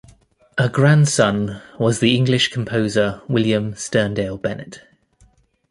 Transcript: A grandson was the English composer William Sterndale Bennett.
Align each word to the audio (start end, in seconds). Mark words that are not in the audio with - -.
A 0.57 0.67
grandson 0.67 1.61
was 1.77 1.99
the 1.99 2.15
English 2.15 2.47
composer 2.47 3.21
William 3.27 3.73
Sterndale 3.73 4.41
Bennett. 4.41 4.81